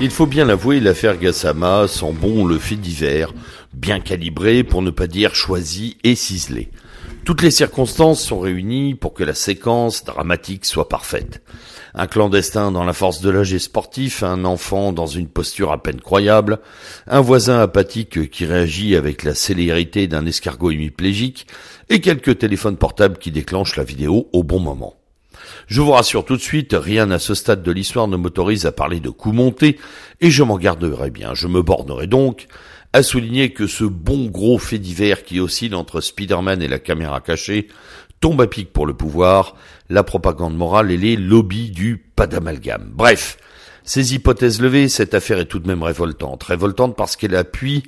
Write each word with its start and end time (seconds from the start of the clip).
Il 0.00 0.10
faut 0.10 0.26
bien 0.26 0.44
l'avouer, 0.44 0.80
l'affaire 0.80 1.18
Gassama 1.18 1.86
sent 1.86 2.12
bon 2.12 2.44
le 2.44 2.58
fait 2.58 2.74
divers, 2.74 3.32
bien 3.72 4.00
calibré 4.00 4.64
pour 4.64 4.82
ne 4.82 4.90
pas 4.90 5.06
dire 5.06 5.36
choisi 5.36 5.98
et 6.02 6.16
ciselé. 6.16 6.70
Toutes 7.24 7.42
les 7.42 7.52
circonstances 7.52 8.22
sont 8.22 8.40
réunies 8.40 8.96
pour 8.96 9.14
que 9.14 9.22
la 9.22 9.34
séquence 9.34 10.04
dramatique 10.04 10.64
soit 10.64 10.88
parfaite. 10.88 11.42
Un 11.94 12.08
clandestin 12.08 12.72
dans 12.72 12.82
la 12.82 12.92
force 12.92 13.20
de 13.20 13.30
l'âge 13.30 13.56
sportif, 13.56 14.24
un 14.24 14.44
enfant 14.44 14.92
dans 14.92 15.06
une 15.06 15.28
posture 15.28 15.70
à 15.70 15.80
peine 15.80 16.00
croyable, 16.00 16.58
un 17.06 17.20
voisin 17.20 17.60
apathique 17.60 18.30
qui 18.30 18.46
réagit 18.46 18.96
avec 18.96 19.22
la 19.22 19.34
célérité 19.34 20.08
d'un 20.08 20.26
escargot 20.26 20.72
hémiplégique, 20.72 21.46
et 21.88 22.00
quelques 22.00 22.38
téléphones 22.38 22.76
portables 22.76 23.18
qui 23.18 23.30
déclenchent 23.30 23.76
la 23.76 23.84
vidéo 23.84 24.28
au 24.32 24.42
bon 24.42 24.58
moment. 24.58 24.96
Je 25.66 25.80
vous 25.80 25.92
rassure 25.92 26.24
tout 26.24 26.36
de 26.36 26.42
suite, 26.42 26.76
rien 26.78 27.10
à 27.10 27.18
ce 27.18 27.34
stade 27.34 27.62
de 27.62 27.72
l'histoire 27.72 28.08
ne 28.08 28.16
m'autorise 28.16 28.66
à 28.66 28.72
parler 28.72 29.00
de 29.00 29.10
coups 29.10 29.34
montés, 29.34 29.78
et 30.20 30.30
je 30.30 30.42
m'en 30.42 30.58
garderai 30.58 31.10
bien. 31.10 31.34
Je 31.34 31.48
me 31.48 31.62
bornerai 31.62 32.06
donc 32.06 32.46
à 32.92 33.02
souligner 33.02 33.52
que 33.52 33.66
ce 33.66 33.84
bon 33.84 34.26
gros 34.26 34.58
fait 34.58 34.78
divers 34.78 35.24
qui 35.24 35.40
oscille 35.40 35.74
entre 35.74 36.00
Spider-Man 36.00 36.62
et 36.62 36.68
la 36.68 36.78
caméra 36.78 37.20
cachée 37.20 37.68
tombe 38.20 38.40
à 38.40 38.46
pic 38.46 38.72
pour 38.72 38.86
le 38.86 38.94
pouvoir, 38.94 39.56
la 39.90 40.02
propagande 40.02 40.56
morale 40.56 40.90
et 40.90 40.96
les 40.96 41.16
lobbies 41.16 41.70
du 41.70 41.98
pas 41.98 42.26
d'amalgame. 42.26 42.90
Bref, 42.94 43.36
ces 43.86 44.14
hypothèses 44.14 44.62
levées, 44.62 44.88
cette 44.88 45.12
affaire 45.12 45.38
est 45.38 45.44
tout 45.44 45.58
de 45.58 45.66
même 45.68 45.82
révoltante. 45.82 46.42
Révoltante 46.44 46.96
parce 46.96 47.16
qu'elle 47.16 47.36
appuie 47.36 47.82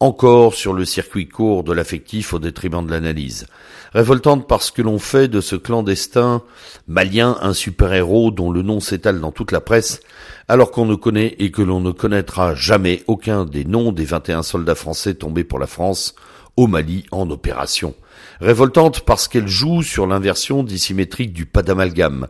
encore 0.00 0.54
sur 0.54 0.72
le 0.72 0.86
circuit 0.86 1.28
court 1.28 1.62
de 1.62 1.74
l'affectif 1.74 2.32
au 2.32 2.38
détriment 2.38 2.86
de 2.86 2.90
l'analyse. 2.90 3.46
Révoltante 3.92 4.48
parce 4.48 4.70
que 4.70 4.80
l'on 4.80 4.98
fait 4.98 5.28
de 5.28 5.42
ce 5.42 5.54
clandestin 5.54 6.40
malien 6.88 7.36
un 7.42 7.52
super-héros 7.52 8.30
dont 8.30 8.50
le 8.50 8.62
nom 8.62 8.80
s'étale 8.80 9.20
dans 9.20 9.30
toute 9.30 9.52
la 9.52 9.60
presse, 9.60 10.00
alors 10.48 10.70
qu'on 10.70 10.86
ne 10.86 10.94
connaît 10.94 11.36
et 11.38 11.50
que 11.50 11.60
l'on 11.60 11.80
ne 11.80 11.92
connaîtra 11.92 12.54
jamais 12.54 13.04
aucun 13.06 13.44
des 13.44 13.66
noms 13.66 13.92
des 13.92 14.06
21 14.06 14.42
soldats 14.42 14.74
français 14.74 15.14
tombés 15.14 15.44
pour 15.44 15.58
la 15.58 15.66
France 15.66 16.14
au 16.56 16.66
Mali 16.66 17.04
en 17.10 17.30
opération. 17.30 17.94
Révoltante 18.40 19.00
parce 19.00 19.28
qu'elle 19.28 19.48
joue 19.48 19.82
sur 19.82 20.06
l'inversion 20.06 20.62
dissymétrique 20.62 21.32
du 21.32 21.46
pas 21.46 21.62
d'amalgame. 21.62 22.26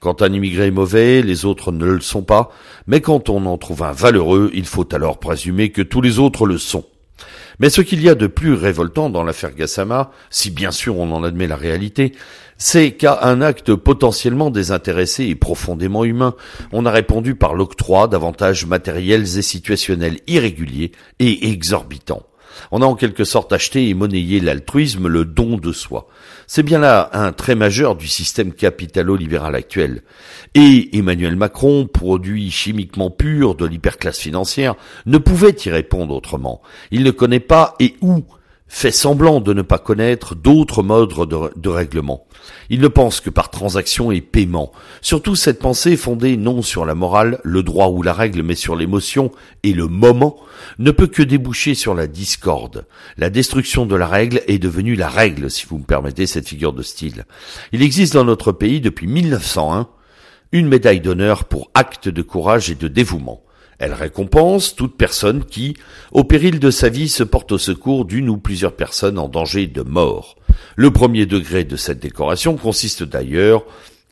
Quand 0.00 0.22
un 0.22 0.32
immigré 0.32 0.66
est 0.66 0.70
mauvais, 0.70 1.22
les 1.22 1.44
autres 1.44 1.72
ne 1.72 1.86
le 1.86 2.00
sont 2.00 2.22
pas, 2.22 2.50
mais 2.86 3.00
quand 3.00 3.28
on 3.28 3.46
en 3.46 3.58
trouve 3.58 3.82
un 3.82 3.92
valeureux, 3.92 4.50
il 4.54 4.66
faut 4.66 4.86
alors 4.94 5.18
présumer 5.18 5.70
que 5.70 5.82
tous 5.82 6.00
les 6.00 6.18
autres 6.18 6.46
le 6.46 6.58
sont. 6.58 6.84
Mais 7.58 7.70
ce 7.70 7.80
qu'il 7.80 8.02
y 8.02 8.08
a 8.08 8.14
de 8.14 8.26
plus 8.26 8.52
révoltant 8.52 9.08
dans 9.08 9.24
l'affaire 9.24 9.54
Gassama, 9.54 10.10
si 10.30 10.50
bien 10.50 10.70
sûr 10.70 10.98
on 10.98 11.10
en 11.12 11.24
admet 11.24 11.46
la 11.46 11.56
réalité, 11.56 12.12
c'est 12.58 12.92
qu'à 12.92 13.20
un 13.22 13.40
acte 13.40 13.74
potentiellement 13.74 14.50
désintéressé 14.50 15.24
et 15.24 15.34
profondément 15.34 16.04
humain, 16.04 16.34
on 16.72 16.86
a 16.86 16.90
répondu 16.90 17.34
par 17.34 17.54
l'octroi 17.54 18.08
d'avantages 18.08 18.66
matériels 18.66 19.38
et 19.38 19.42
situationnels 19.42 20.20
irréguliers 20.26 20.92
et 21.18 21.50
exorbitants. 21.50 22.22
On 22.70 22.82
a 22.82 22.86
en 22.86 22.94
quelque 22.94 23.24
sorte 23.24 23.52
acheté 23.52 23.88
et 23.88 23.94
monnayé 23.94 24.40
l'altruisme, 24.40 25.08
le 25.08 25.24
don 25.24 25.56
de 25.56 25.72
soi. 25.72 26.08
C'est 26.46 26.62
bien 26.62 26.78
là 26.78 27.10
un 27.12 27.32
trait 27.32 27.54
majeur 27.54 27.96
du 27.96 28.06
système 28.06 28.52
capitalo-libéral 28.52 29.54
actuel. 29.54 30.02
Et 30.54 30.96
Emmanuel 30.96 31.36
Macron, 31.36 31.86
produit 31.86 32.50
chimiquement 32.50 33.10
pur 33.10 33.54
de 33.54 33.66
l'hyperclasse 33.66 34.18
financière, 34.18 34.74
ne 35.06 35.18
pouvait 35.18 35.56
y 35.64 35.70
répondre 35.70 36.14
autrement. 36.14 36.62
Il 36.90 37.02
ne 37.02 37.10
connaît 37.10 37.40
pas 37.40 37.74
et 37.80 37.94
où 38.00 38.24
fait 38.68 38.90
semblant 38.90 39.40
de 39.40 39.52
ne 39.52 39.62
pas 39.62 39.78
connaître 39.78 40.34
d'autres 40.34 40.82
modes 40.82 41.12
de, 41.56 41.68
règlement. 41.68 42.26
Il 42.68 42.80
ne 42.80 42.88
pense 42.88 43.20
que 43.20 43.30
par 43.30 43.50
transaction 43.50 44.10
et 44.10 44.20
paiement. 44.20 44.72
Surtout 45.02 45.36
cette 45.36 45.60
pensée 45.60 45.96
fondée 45.96 46.36
non 46.36 46.62
sur 46.62 46.84
la 46.84 46.94
morale, 46.94 47.40
le 47.44 47.62
droit 47.62 47.88
ou 47.88 48.02
la 48.02 48.12
règle, 48.12 48.42
mais 48.42 48.56
sur 48.56 48.74
l'émotion 48.74 49.30
et 49.62 49.72
le 49.72 49.86
moment, 49.86 50.36
ne 50.78 50.90
peut 50.90 51.06
que 51.06 51.22
déboucher 51.22 51.74
sur 51.74 51.94
la 51.94 52.06
discorde. 52.06 52.86
La 53.16 53.30
destruction 53.30 53.86
de 53.86 53.94
la 53.94 54.08
règle 54.08 54.42
est 54.48 54.58
devenue 54.58 54.96
la 54.96 55.08
règle, 55.08 55.50
si 55.50 55.66
vous 55.66 55.78
me 55.78 55.84
permettez 55.84 56.26
cette 56.26 56.48
figure 56.48 56.72
de 56.72 56.82
style. 56.82 57.24
Il 57.72 57.82
existe 57.82 58.14
dans 58.14 58.24
notre 58.24 58.52
pays 58.52 58.80
depuis 58.80 59.06
1901 59.06 59.88
une 60.52 60.68
médaille 60.68 61.00
d'honneur 61.00 61.44
pour 61.44 61.70
acte 61.74 62.08
de 62.08 62.22
courage 62.22 62.70
et 62.70 62.74
de 62.74 62.88
dévouement. 62.88 63.42
Elle 63.78 63.92
récompense 63.92 64.74
toute 64.74 64.96
personne 64.96 65.44
qui, 65.44 65.76
au 66.12 66.24
péril 66.24 66.58
de 66.58 66.70
sa 66.70 66.88
vie, 66.88 67.08
se 67.08 67.22
porte 67.22 67.52
au 67.52 67.58
secours 67.58 68.04
d'une 68.04 68.30
ou 68.30 68.38
plusieurs 68.38 68.74
personnes 68.74 69.18
en 69.18 69.28
danger 69.28 69.66
de 69.66 69.82
mort. 69.82 70.36
Le 70.76 70.90
premier 70.90 71.26
degré 71.26 71.64
de 71.64 71.76
cette 71.76 72.00
décoration 72.00 72.56
consiste 72.56 73.02
d'ailleurs 73.02 73.64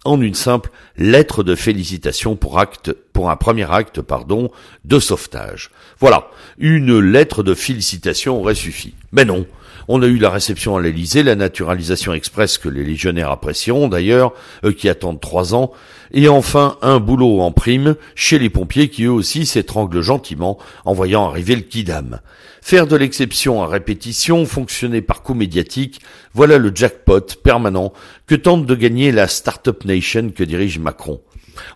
en 0.04 0.20
une 0.20 0.34
simple 0.34 0.70
lettre 0.98 1.42
de 1.42 1.54
félicitation 1.54 2.36
pour 2.36 2.58
acte, 2.58 2.92
pour 3.12 3.30
un 3.30 3.36
premier 3.36 3.70
acte, 3.70 4.02
pardon, 4.02 4.50
de 4.84 4.98
sauvetage. 4.98 5.70
Voilà. 5.98 6.28
Une 6.58 6.98
lettre 6.98 7.42
de 7.42 7.54
félicitation 7.54 8.38
aurait 8.38 8.54
suffi. 8.54 8.94
Mais 9.12 9.24
non. 9.24 9.46
On 9.88 10.02
a 10.02 10.06
eu 10.06 10.16
la 10.16 10.30
réception 10.30 10.76
à 10.76 10.80
l'Elysée, 10.80 11.22
la 11.22 11.34
naturalisation 11.34 12.14
express 12.14 12.58
que 12.58 12.68
les 12.68 12.84
légionnaires 12.84 13.30
apprécieront 13.30 13.88
d'ailleurs, 13.88 14.32
eux 14.64 14.72
qui 14.72 14.88
attendent 14.88 15.20
trois 15.20 15.54
ans, 15.54 15.72
et 16.12 16.28
enfin 16.28 16.78
un 16.80 17.00
boulot 17.00 17.40
en 17.40 17.52
prime 17.52 17.96
chez 18.14 18.38
les 18.38 18.50
pompiers 18.50 18.88
qui 18.88 19.04
eux 19.04 19.10
aussi 19.10 19.46
s'étranglent 19.46 20.00
gentiment 20.00 20.58
en 20.84 20.94
voyant 20.94 21.28
arriver 21.28 21.56
le 21.56 21.62
kidam. 21.62 22.20
Faire 22.62 22.86
de 22.86 22.96
l'exception 22.96 23.62
à 23.62 23.66
répétition, 23.66 24.46
fonctionner 24.46 25.02
par 25.02 25.22
coup 25.22 25.34
médiatique, 25.34 26.00
voilà 26.32 26.56
le 26.56 26.72
jackpot 26.74 27.36
permanent 27.42 27.92
que 28.26 28.34
tente 28.34 28.64
de 28.64 28.74
gagner 28.74 29.12
la 29.12 29.28
Startup 29.28 29.84
Nation 29.84 30.30
que 30.34 30.44
dirige 30.44 30.78
Macron. 30.78 31.20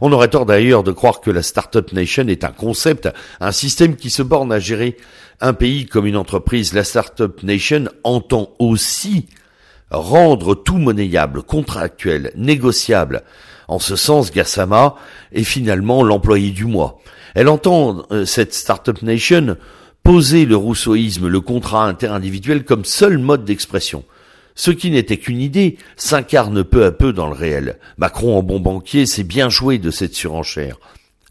On 0.01 0.13
aurait 0.13 0.29
tort 0.29 0.47
d'ailleurs 0.47 0.83
de 0.83 0.93
croire 0.93 1.21
que 1.21 1.31
la 1.31 1.43
Startup 1.43 1.93
Nation 1.93 2.27
est 2.29 2.45
un 2.45 2.53
concept, 2.53 3.09
un 3.41 3.53
système 3.53 3.97
qui 3.97 4.11
se 4.11 4.23
borne 4.23 4.53
à 4.53 4.59
gérer 4.59 4.97
un 5.41 5.53
pays 5.53 5.87
comme 5.87 6.07
une 6.07 6.17
entreprise. 6.17 6.73
La 6.75 6.85
Startup 6.85 7.43
Nation 7.43 7.87
entend 8.05 8.51
aussi 8.59 9.27
rendre 9.91 10.55
tout 10.55 10.79
monnayable, 10.79 11.43
contractuel, 11.43 12.33
négociable. 12.37 13.23
En 13.69 13.79
ce 13.79 13.97
sens, 13.97 14.33
Gassama 14.33 14.95
est 15.33 15.45
finalement 15.45 16.03
l'employé 16.03 16.51
du 16.51 16.65
mois. 16.65 17.01
Elle 17.35 17.49
entend, 17.49 18.05
euh, 18.11 18.25
cette 18.25 18.55
Startup 18.55 19.01
Nation, 19.03 19.57
poser 20.03 20.47
le 20.47 20.57
rousseauisme, 20.57 21.29
le 21.29 21.41
contrat 21.41 21.87
interindividuel 21.87 22.65
comme 22.65 22.85
seul 22.85 23.19
mode 23.19 23.45
d'expression. 23.45 24.05
Ce 24.59 24.73
qui 24.73 24.91
n'était 24.91 25.19
qu'une 25.19 25.41
idée 25.41 25.79
s'incarne 25.97 26.65
peu 26.65 26.85
à 26.85 26.91
peu 26.91 27.13
dans 27.13 27.29
le 27.29 27.33
réel. 27.33 27.79
Macron 27.97 28.37
en 28.37 28.43
bon 28.43 28.59
banquier 28.59 29.07
s'est 29.07 29.23
bien 29.23 29.49
joué 29.49 29.79
de 29.79 29.93
cette 29.93 30.17
surenchère. 30.17 30.81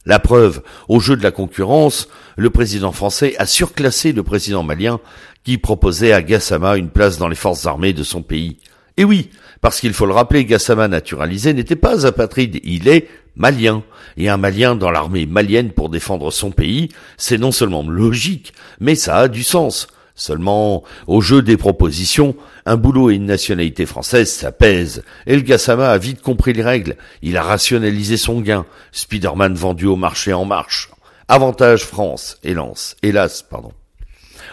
La 0.06 0.18
preuve, 0.18 0.62
au 0.88 1.02
jeu 1.02 1.18
de 1.18 1.24
la 1.24 1.32
concurrence, 1.32 2.08
le 2.38 2.50
président 2.52 2.94
français 2.94 3.36
a 3.38 3.46
surclassé 3.46 4.14
le 4.14 4.24
président 4.24 4.64
malien 4.64 5.02
qui 5.44 5.58
proposait 5.58 6.14
à 6.14 6.22
Gassama 6.22 6.78
une 6.78 6.90
place 6.90 7.18
dans 7.18 7.28
les 7.28 7.36
forces 7.36 7.66
armées 7.66 7.92
de 7.92 8.04
son 8.04 8.22
pays. 8.22 8.60
Et 8.96 9.04
oui, 9.04 9.30
parce 9.60 9.82
qu'il 9.82 9.94
faut 9.94 10.06
le 10.06 10.14
rappeler, 10.14 10.46
Gassama 10.46 10.88
naturalisé 10.88 11.54
n'était 11.54 11.76
pas 11.76 12.07
apatride, 12.07 12.62
il 12.63 12.88
est 12.88 13.10
malien. 13.36 13.84
Et 14.16 14.30
un 14.30 14.38
malien 14.38 14.78
dans 14.78 14.90
l'armée 14.90 15.25
malienne 15.25 15.72
pour 15.72 15.90
défendre 15.90 16.31
son 16.31 16.51
pays, 16.51 16.88
c'est 17.18 17.38
non 17.38 17.51
seulement 17.51 17.84
logique, 17.86 18.54
mais 18.80 18.96
ça 18.96 19.18
a 19.18 19.28
du 19.28 19.44
sens. 19.44 19.90
Seulement, 20.19 20.84
au 21.06 21.22
jeu 21.22 21.44
des 21.44 21.58
propositions, 21.58 22.36
un 22.66 22.75
boulot 22.75 23.12
et 23.12 23.16
une 23.16 23.28
nationalité 23.28 23.86
française, 23.86 24.31
ça 24.31 24.52
pèse. 24.52 25.04
Et 25.28 25.36
le 25.36 25.42
Gassama 25.42 25.92
a 25.92 25.98
vite 26.00 26.24
compris 26.24 26.54
les 26.54 26.64
règles. 26.64 26.98
Il 27.22 27.38
a 27.38 27.44
rationalisé 27.44 28.18
son 28.18 28.42
gain. 28.42 28.66
Spider-Man 28.92 29.54
vendu 29.54 29.86
au 29.86 29.96
marché 29.96 30.34
en 30.34 30.44
marche. 30.44 30.90
Avantage 31.28 31.84
France, 31.84 32.40
hélas, 32.44 32.96
hélas, 33.04 33.44
pardon. 33.44 33.74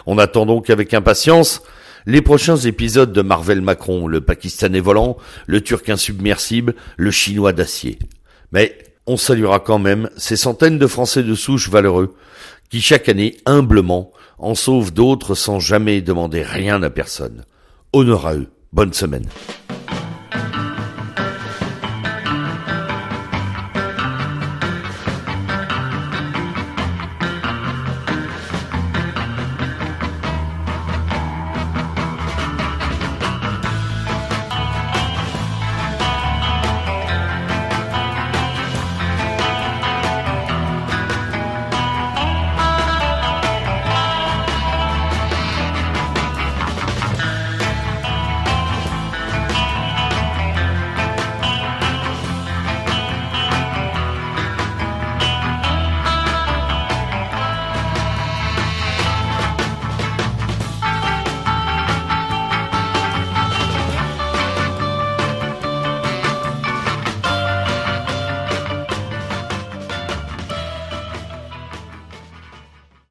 On 0.05 0.19
attend 0.19 0.45
donc 0.45 0.69
avec 0.69 0.93
impatience 0.93 1.63
les 2.05 2.21
prochains 2.21 2.57
épisodes 2.57 3.11
de 3.11 3.23
Marvel 3.23 3.61
Macron, 3.61 4.07
le 4.07 4.21
Pakistanais 4.21 4.79
volant, 4.79 5.17
le 5.47 5.61
Turc 5.61 5.89
insubmersible, 5.89 6.75
le 6.95 7.09
Chinois 7.09 7.53
d'acier. 7.53 7.97
Mais 8.51 8.77
on 9.07 9.17
saluera 9.17 9.59
quand 9.59 9.79
même 9.79 10.11
ces 10.15 10.35
centaines 10.35 10.77
de 10.77 10.85
Français 10.85 11.23
de 11.23 11.33
souche 11.33 11.69
valeureux 11.69 12.13
qui 12.69 12.81
chaque 12.81 13.09
année, 13.09 13.37
humblement, 13.47 14.11
en 14.37 14.55
sauvent 14.55 14.93
d'autres 14.93 15.35
sans 15.35 15.59
jamais 15.59 16.01
demander 16.01 16.43
rien 16.43 16.81
à 16.83 16.89
personne. 16.89 17.45
Honneur 17.93 18.27
à 18.27 18.35
eux. 18.35 18.49
Bonne 18.73 18.93
semaine. 18.93 19.27